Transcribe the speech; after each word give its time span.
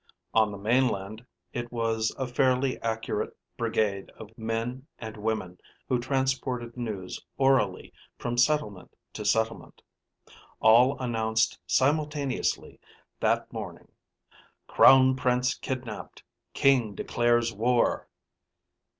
On 0.33 0.51
the 0.51 0.57
mainland 0.57 1.27
it 1.53 1.71
was 1.71 2.11
a 2.17 2.25
fairly 2.25 2.81
accurate 2.81 3.37
brigade 3.55 4.09
of 4.17 4.35
men 4.35 4.87
and 4.97 5.15
women 5.15 5.59
who 5.87 5.99
transported 5.99 6.75
news 6.75 7.23
orally 7.37 7.93
from 8.17 8.35
settlement 8.35 8.95
to 9.13 9.23
settlement. 9.23 9.83
All 10.59 10.97
announced 10.97 11.59
simultaneously 11.67 12.79
that 13.19 13.53
morning: 13.53 13.89
CROWN 14.65 15.15
PRINCE 15.17 15.53
KIDNAPED 15.59 16.23
KING 16.55 16.95
DECLARES 16.95 17.53
WAR! 17.53 18.07